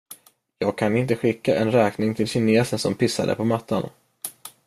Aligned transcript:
Jag 0.59 0.77
kan 0.77 0.97
inte 0.97 1.15
skicka 1.15 1.55
en 1.59 1.71
räkning 1.71 2.15
till 2.15 2.27
kinesen 2.27 2.79
som 2.79 2.95
pissade 2.95 3.35
på 3.35 3.43
mattan. 3.45 3.89